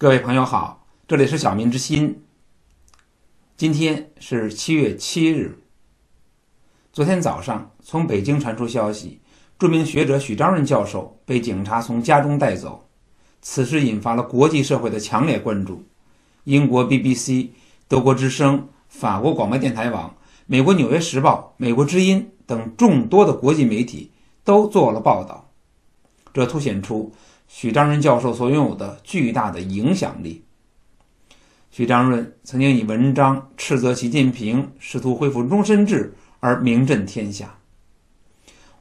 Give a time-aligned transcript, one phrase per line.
[0.00, 2.22] 各位朋友好，这里是小民之心。
[3.56, 5.58] 今天是七月七日。
[6.92, 9.20] 昨天早上，从北京传出消息，
[9.58, 12.88] 著名学者许章润教授被警察从家中带走。
[13.42, 15.82] 此事引发了国际社会的强烈关注。
[16.44, 17.48] 英国 BBC、
[17.88, 20.14] 德国之声、法国广播电台网、
[20.46, 24.12] 美国《纽约时报》、美国之音等众多的国际媒体
[24.44, 25.50] 都做了报道。
[26.32, 27.12] 这凸显出。
[27.48, 30.44] 许章润教授所拥有的巨大的影响力。
[31.70, 37.58] 许章润曾经以文章斥责习近平试图恢复终身制而名震天下。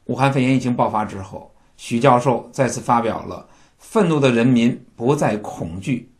[0.05, 3.47] 武汉肺炎疫情爆发之后，许教授再次发表了
[3.79, 6.11] “愤怒的人民不再恐惧，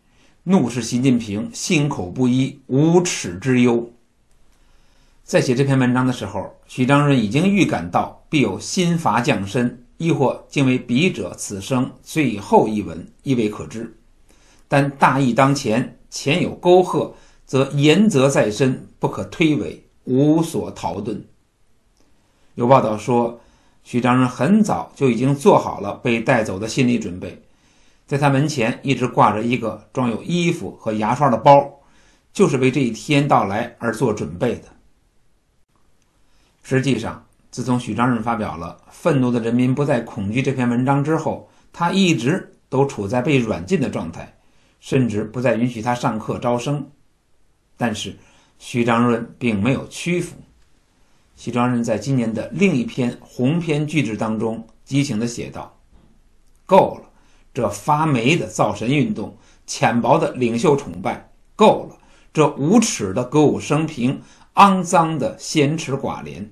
[0.44, 3.92] 怒视习近平心口不一，无耻之忧”。
[5.24, 9.84] 在写这篇文章的时候，许章润已经预感到必有新阀降身。
[9.98, 13.98] 亦或竟为笔者此生最后一文，亦未可知。
[14.68, 21.22] 但大义当前，前有沟壑，则言则在身，不可推诿，无所逃遁。
[22.56, 23.40] 有报道说，
[23.84, 27.44] 许章人很早就已经做好了被带走的心理准备，
[28.06, 31.82] 在他门前一直挂着一个装有衣服和牙刷的包，
[32.34, 34.64] 就是为这一天到来而做准备的。
[36.64, 37.27] 实际上，
[37.58, 44.32] 自从许章润发表了《愤怒的人民不再恐惧》这篇文章之后，他一直都处在被软禁的状态，
[44.80, 46.88] 甚至不再允许他上课招生。
[47.76, 48.16] 但是，
[48.60, 50.36] 许章润并没有屈服。
[51.36, 55.76] 许章润在今年的另一篇鸿篇巨制当中激情地写道
[56.68, 57.10] ：“够了，
[57.56, 61.98] 这发霉的造神运动，浅薄的领袖崇拜，够了，
[62.32, 64.22] 这无耻的歌舞升平，
[64.54, 66.52] 肮脏的先耻寡廉，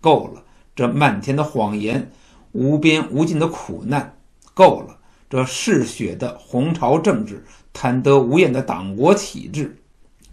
[0.00, 0.44] 够了。”
[0.76, 2.12] 这漫天的谎言，
[2.52, 4.18] 无边无尽的苦难，
[4.52, 4.98] 够了；
[5.30, 7.42] 这嗜血的红朝政治，
[7.72, 9.74] 贪得无厌的党国体制，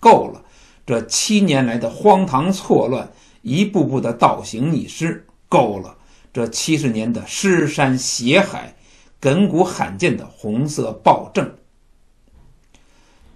[0.02, 0.42] 够了；
[0.86, 3.10] 这七年来的荒唐错乱，
[3.42, 5.96] 一步步的倒行逆施，够了；
[6.34, 8.76] 这七十年的尸山血海，
[9.22, 11.50] 亘古罕见的红色暴政。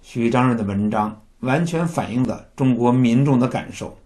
[0.02, 3.96] 许章润的文章完全反映了中国民众的感受，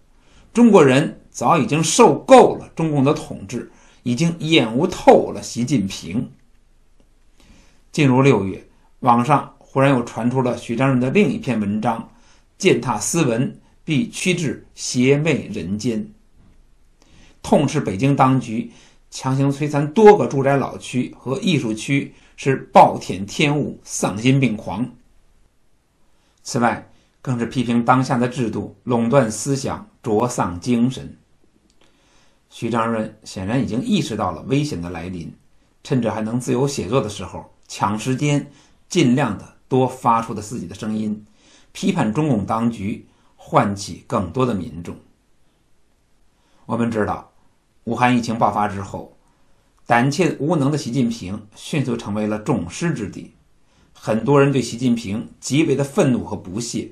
[0.53, 1.19] 中国人。
[1.33, 3.71] 早已经受够了中共的统治，
[4.03, 6.31] 已经厌恶透了习近平。
[7.91, 8.65] 进入六月，
[8.99, 12.09] 网上忽然又传出了许章润的另一篇文章
[12.57, 16.07] ：“践踏斯文，必趋至邪魅人间。”
[17.41, 18.71] 痛斥北京当局
[19.09, 24.89] 强行摧残多个住宅老区和艺术区是暴殄天物、丧心病狂。
[26.43, 26.89] 此外，
[27.21, 31.17] 更是批评当下的制度垄断思想、灼丧精神。
[32.55, 35.33] 徐章润显然已经意识到了危险的来临，
[35.83, 38.51] 趁着还能自由写作的时候，抢时间，
[38.87, 41.25] 尽量的多发出的自己的声音，
[41.71, 44.95] 批判中共当局，唤起更多的民众。
[46.67, 47.31] 我们知道，
[47.85, 49.17] 武汉疫情爆发之后，
[49.87, 53.33] 胆怯无能的习近平迅速成为了众矢之的，
[53.95, 56.91] 很多人对习近平极为的愤怒和不屑。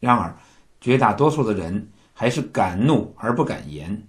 [0.00, 0.36] 然而，
[0.82, 4.06] 绝大多数的人还是敢怒而不敢言。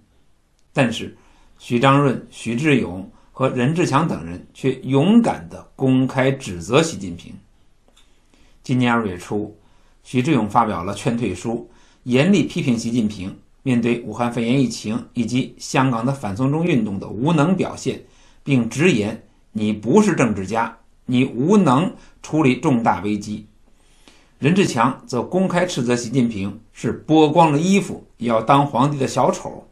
[0.72, 1.16] 但是，
[1.58, 7.34] 许章润、许志勇和任志强等人却勇敢地公开指责习近平。
[8.62, 9.56] 今年二月初，
[10.04, 11.68] 许志勇发表了劝退书，
[12.04, 18.02] 严厉批评习近平面对武汉肺炎疫情以及香港的反送中运动的无能表现，
[18.44, 19.22] 并直言
[19.52, 21.92] ：“你不是政治家，你无能
[22.22, 23.46] 处理重大危机。”
[24.38, 29.66] 任志强则公开斥责习近平是剥光了衣服也要当皇帝的小丑。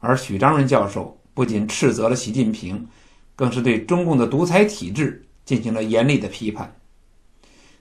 [0.00, 2.86] 而许章润教授不仅斥责了习近平，
[3.34, 6.76] 更是对中共的独裁体制进行了严厉的批判。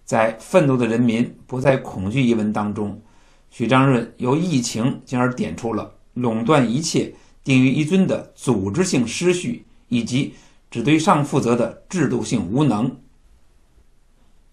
[0.04, 3.02] 在《愤怒的人民不再恐惧》一文当中，
[3.50, 7.14] 许章润由疫情进而点出了垄断一切、
[7.44, 10.34] 定于一尊的组织性失序，以及
[10.72, 13.00] 只对上负责的制度性无能。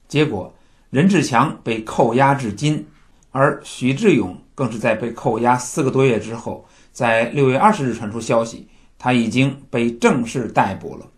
[0.07, 0.55] 结果，
[0.91, 2.87] 任志强被扣押至今，
[3.31, 6.67] 而许志勇更是在被扣押四个多月之后。
[6.95, 8.69] 在六月二十日传出消息，
[8.99, 11.11] 他已经被正式逮捕了。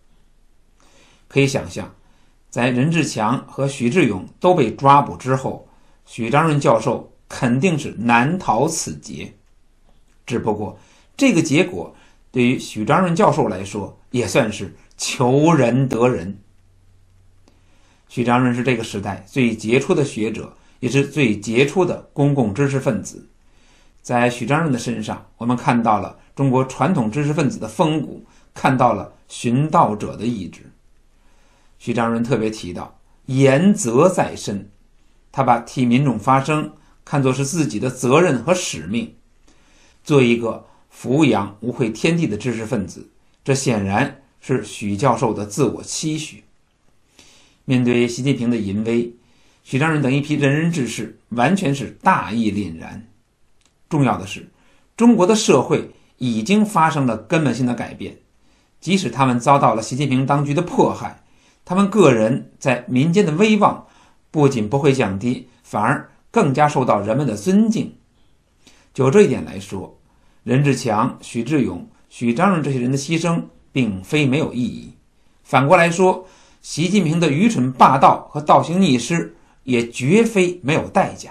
[1.28, 1.94] 可以想象，
[2.48, 5.68] 在任志强和许志勇都被抓捕之后，
[6.06, 9.34] 许章润教授肯定是难逃此劫。
[10.24, 10.78] 只不过，
[11.14, 11.94] 这个结果
[12.32, 16.38] 对于许章润教授来说，也算是求仁得仁。
[18.08, 23.28] 许章润是这个时代最杰出的学者，也是最杰出的公共知识分子。
[24.06, 28.24] 在许章润的身上，我们看到了中国传统知识分子的风骨，
[28.54, 30.60] 看到了寻道者的意志。
[31.80, 34.70] 许章润特别提到，言责在身。
[35.32, 36.72] 他把替民众发声
[37.04, 39.12] 看作是自己的责任和使命。
[40.04, 40.64] 做一个
[40.96, 43.10] 抚养无愧天地的知识分子，
[43.42, 46.44] 这显然是许教授的自我期许。
[47.64, 49.12] 面对习近平的淫威，
[49.64, 53.08] 许章润等一批仁人志士完全是大义凛然。
[53.88, 54.48] 重要的是，
[54.96, 58.16] 中国的社会已经发生了根本性的改变，
[58.80, 61.22] 即使他们遭到了习近平当局的迫害，
[61.64, 63.86] 他们个人在民间的威望。
[64.28, 67.96] 不仅不会降低，反而更加受到人们的尊敬。
[68.92, 69.98] 就这一点来说，
[70.42, 74.92] 任志强、许志勇、许章润这些人的牺牲并非没有意义。
[75.42, 76.26] 反过来说，
[76.60, 81.30] 习近平的愚蠢霸道和倒行逆施也绝非没有代价。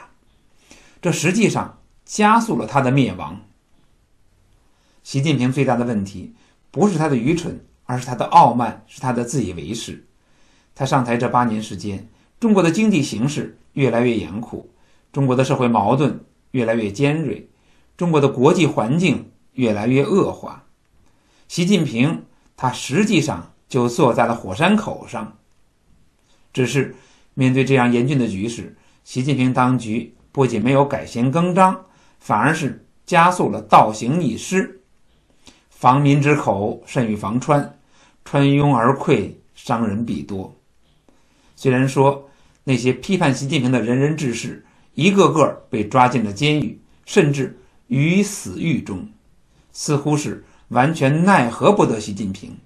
[1.00, 3.42] 这实际上加速了他的灭亡。
[5.04, 6.34] 习近平最大的问题
[6.72, 10.06] 不是他的愚蠢，而是他的傲慢，是他的自以为是。
[10.74, 12.08] 他上台这八年时间。
[12.38, 14.70] 中国的经济形势越来越严酷，
[15.14, 16.20] 中国的社会矛盾
[16.52, 17.50] 越来越尖锐，
[17.96, 20.66] 中国的国际环境越来越恶化。
[21.48, 22.26] 习近平
[22.58, 25.38] 他实际上就坐在了火山口上。
[26.52, 26.94] 只是
[27.34, 28.76] 面对这样严峻的局势，
[29.06, 31.86] 习近平当局不仅没有改弦更张，
[32.26, 34.82] 反而是加速了倒行逆施。
[35.70, 37.78] 防民之口甚于防川，
[38.24, 40.58] 川拥而溃，伤人必多。
[41.56, 42.28] 虽然说
[42.64, 49.08] 那些批判习近平的仁人志士一个个被抓进了监狱，甚至于死狱中，
[49.72, 52.58] 似乎是完全奈何不得习近平，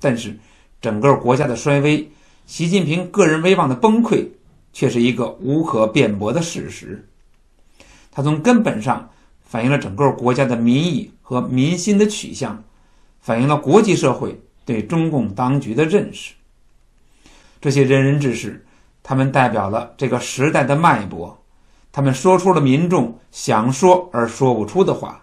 [0.00, 0.36] 但是
[0.80, 2.10] 整个国家的衰微，
[2.44, 4.26] 习近平个人威望的崩溃，
[4.72, 7.08] 却是一个无可辩驳的事实。
[8.16, 9.10] 它从根本上
[9.42, 12.64] 反映了整个国家的民意和民心的取向，
[13.20, 16.32] 反映了国际社会对中共当局的认识。
[17.60, 18.64] 这些仁人志士，
[19.02, 21.38] 他们代表了这个时代的脉搏，
[21.92, 25.22] 他们说出了民众想说而说不出的话。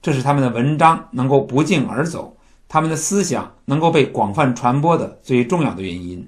[0.00, 2.36] 这是他们的文章能够不胫而走，
[2.68, 6.24] 他们的思想能够被广泛传播的最重要的原因。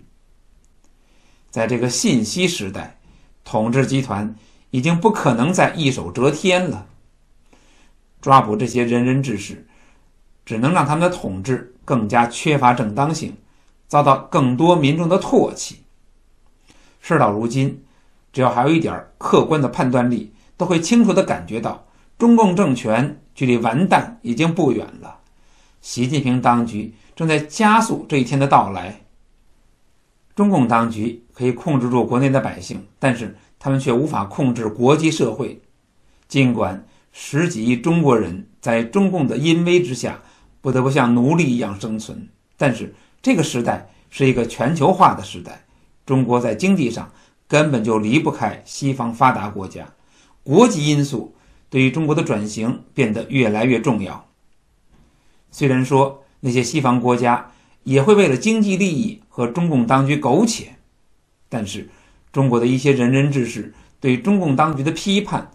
[1.50, 2.98] 在这个信息时代，
[3.44, 4.34] 统治集团
[4.70, 6.86] 已经不可能再一手遮天了。
[8.20, 9.66] 抓捕这些仁人志士，
[10.44, 13.36] 只能让他们的统治更加缺乏正当性。
[13.88, 15.84] 遭到更多民众的唾弃。
[17.00, 17.84] 事到如今，
[18.32, 21.86] 只要还有一点客观的判断力，都会清楚地感觉到，
[22.18, 25.20] 中共政权距离完蛋已经不远了。
[25.80, 29.02] 习近平当局正在加速这一天的到来。
[30.34, 35.60] 中共当局可以控制住国内的百姓，但是他们却无法控制国际社会。
[36.28, 40.20] 尽管十几亿中国人在中共的阴威之下，
[40.60, 42.94] 不得不像奴隶一样生存，但是。
[43.22, 45.64] 这个时代是一个全球化的时代，
[46.04, 47.10] 中国在经济上
[47.48, 49.94] 根本就离不开西方发达国家，
[50.44, 51.34] 国际因素
[51.68, 54.28] 对于中国的转型变得越来越重要。
[55.50, 57.50] 虽然说那些西方国家
[57.82, 60.76] 也会为了经济利益和中共当局苟且，
[61.48, 61.88] 但是
[62.36, 65.50] 中国的一些仁人志士对中共当局的批判，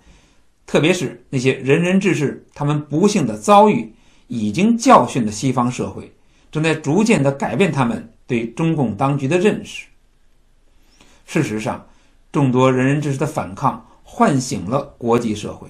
[0.65, 3.93] 特别是那些仁人志士他们不幸的遭遇，
[4.25, 6.11] 已经教训了西方社会。
[6.51, 9.85] 正在逐渐地改变他们对中共当局的认识。
[11.27, 11.85] 事实上，
[12.31, 15.69] 众多仁人志士的反抗唤醒了国际社会，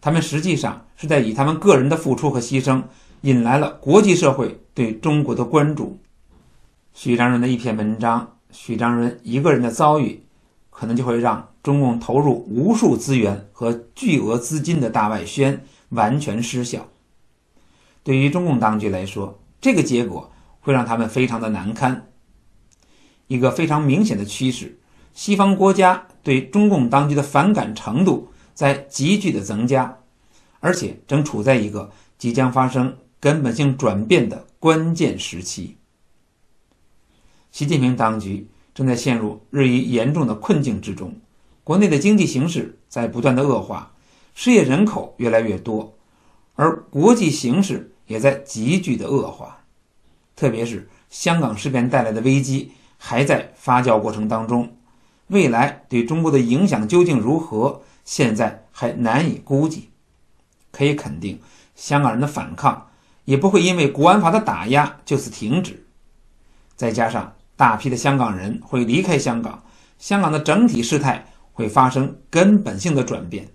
[0.00, 2.80] 他们实际上是在以他们个人的付出和牺牲，
[3.22, 5.98] 引来了国际社会对中国的关注。
[6.94, 10.22] 许章润的一篇文章，许章润一个人的遭遇，
[10.78, 16.86] 可能就会让中共投入无数资源和巨额资金的大外宣完全失效。
[18.04, 20.30] 对于中共当局来说，这个结果
[20.60, 22.06] 会让他们非常的难堪。
[23.26, 24.78] 一个非常明显的趋势，
[25.14, 29.98] 西方国家对中共当局的反感程度在急剧的增加，
[30.60, 35.76] 而且正处在一个即将发生根本性转变的关键时期。
[37.50, 41.16] 习近平当局正在陷入日益严重的困境之中，
[41.64, 43.90] 国内的经济形势在不断的恶化，
[44.36, 45.98] 失业人口越来越多，
[46.54, 47.92] 而国际形势。
[48.06, 49.64] 也在急剧的恶化，
[50.36, 54.76] 特别是香港事变带来的危机还在发酵过程当中，
[55.26, 59.90] 未来对中国的影响究竟如何，现在还难以估计。
[60.70, 61.40] 可以肯定，
[61.74, 62.88] 香港人的反抗
[63.24, 65.84] 也不会因为国安法的打压就此停止。
[66.76, 69.62] 再加上大批的香港人会离开香港，
[69.98, 73.48] 香港的整体事态会发生根本性的转变。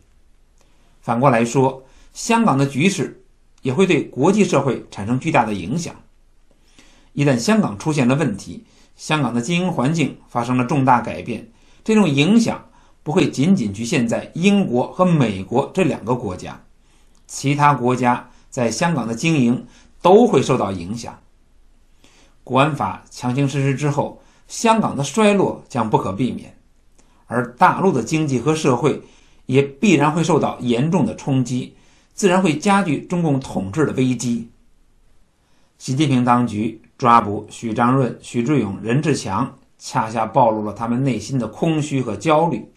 [1.02, 1.84] 反过来说，
[2.14, 3.22] 香港的局势。
[3.64, 5.96] 也会对国际社会产生巨大的影响。
[7.14, 8.66] 一旦香港出现了问题，
[8.98, 11.50] 香港的经营环境发生了重大改变，
[11.82, 12.66] 这种影响
[13.04, 16.62] 不会仅仅局限在英国和美国这两个国家，
[17.26, 19.66] 其他国家在香港的经营
[20.02, 21.18] 都会受到影响。
[22.44, 26.58] 国安法强行实施之后，香港的衰落将不可避免，
[27.26, 29.02] 而大陆的经济和社会
[29.46, 31.76] 也必然会受到严重的冲击，
[32.14, 34.50] 自然会加剧中共统治的危机。
[35.78, 42.70] 习近平当局抓捕许章润、许志勇、任志强，恰恰暴露了他们内心的空虚和焦虑。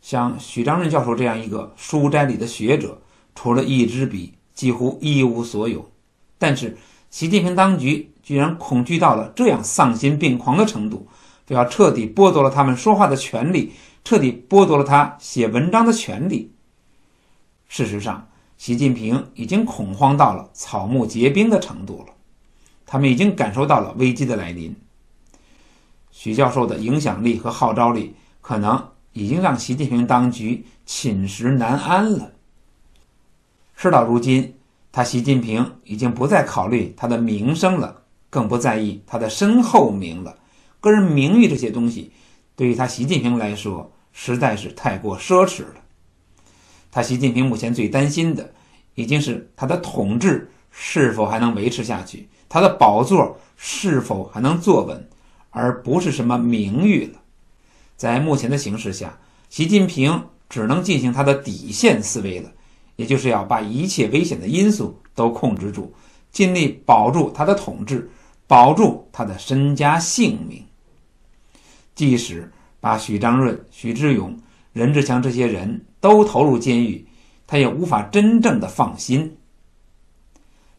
[0.00, 3.02] 像许章润教授这样一个书斋里的学者，
[3.34, 5.90] 除了一支笔，几乎一无所有。
[6.38, 6.78] 但是
[7.10, 8.06] 习近平当局。
[8.30, 11.08] 居然恐惧到了这样丧心病狂的程度，
[11.44, 13.72] 非要彻底剥夺了他们说话的权利，
[14.04, 16.54] 彻底剥夺了他写文章的权利。
[17.66, 22.14] 事实上，习近平已经恐慌到了草木皆兵的程度了，
[22.86, 24.76] 他们已经感受到了危机的来临。
[26.12, 32.30] 徐教授的影响力和号召力，可能已经让习近平当局寝食难安了。
[33.74, 34.54] 事到如今，
[34.92, 37.99] 他习近平已经不再考虑他的名声了。
[38.30, 40.38] 更不在意他的身后名了，
[40.80, 42.12] 个人名誉这些东西，
[42.56, 45.74] 对于他习近平来说实在是太过奢侈了。
[46.92, 48.52] 他习近平目前最担心的，
[48.94, 55.08] 已经是他的统治是否还能维持下去，他的宝座是否还能坐稳，
[55.50, 57.20] 而不是什么名誉了。
[57.96, 59.18] 在目前的形势下，
[59.48, 62.50] 习近平只能进行他的底线思维了，
[62.96, 65.92] 也就是要把一切危险的因素都控制住，
[66.32, 68.08] 尽力保住他的统治。
[68.50, 70.66] 保住他的身家性命，
[71.94, 74.36] 即使把许章润、许志勇、
[74.72, 77.06] 任志强这些人都投入监狱，
[77.46, 79.36] 他也无法真正的放心。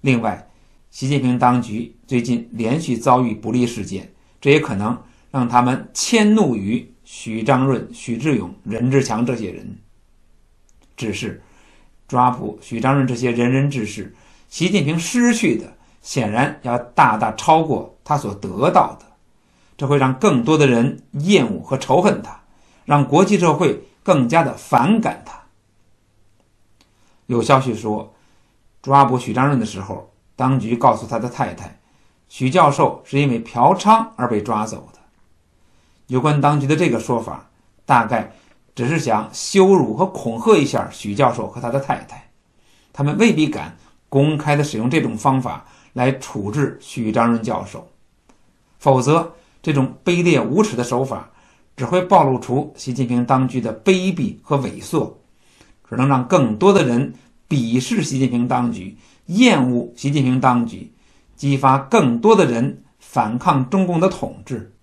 [0.02, 0.50] 另外，
[0.90, 4.12] 习近平当局最近连续遭遇不利事件，
[4.42, 5.02] 这也可能
[5.32, 9.66] 让他们迁怒于许章润、许志勇、任志强这些人。
[10.98, 11.42] 只是
[12.06, 14.14] 抓捕许章润这些仁人志士，
[14.50, 15.78] 习近平失去的。
[16.02, 19.06] 显然要大大超过他所得到的，
[19.78, 22.42] 这会让更多的人厌恶和仇恨他，
[22.86, 25.40] 让国际社会更加的反感他。
[27.28, 28.14] 有消息说，
[28.82, 31.80] 抓捕许章润的时候，当局告诉他的太太，
[32.28, 35.00] 许教授是因为嫖娼而被抓走的。
[36.08, 37.50] 有关当局的这个说法，
[37.86, 38.34] 大概
[38.76, 42.30] 只是想羞辱和恐吓一下许教授和他的太太，
[42.92, 43.78] 他们未必敢
[44.10, 45.66] 公开的使用这种方法。
[45.94, 47.86] 来处置许章润教授，
[48.80, 51.30] 否则这种卑劣无耻的手法
[51.76, 55.12] 只会暴露出习近平当局的卑鄙和猥琐，
[55.90, 57.14] 只能让更多的人
[57.50, 58.96] 鄙视习近平当局、
[59.26, 60.92] 厌恶习近平当局，
[61.36, 64.74] 激发更多的人反抗中共的统治。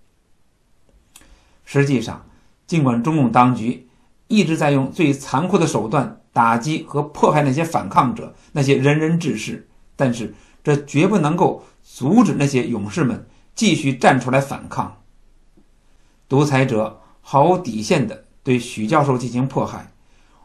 [1.65, 2.23] 实际上，
[2.67, 3.87] 尽管中共当局
[4.27, 10.31] 一直在用最残酷的手段打击和迫害那些反抗者、那些仁人志士，但是。
[10.63, 15.01] 这绝不能够阻止那些勇士们继续站出来反抗。
[16.27, 19.91] 独裁者毫无底线地对许教授进行迫害，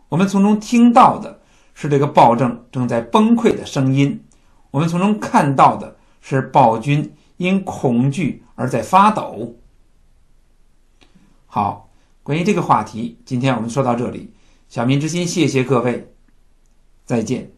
[0.08, 1.40] 我们从中听到的
[1.74, 4.24] 是这个暴政正在崩溃的声音，
[4.70, 9.56] 我们从中看到的是暴君因恐惧而在发抖。
[11.46, 11.90] 好，
[12.22, 14.32] 关于这个话题，今天我们说到这里。
[14.68, 16.12] 小民之心，谢谢各位，
[17.04, 17.53] 再见。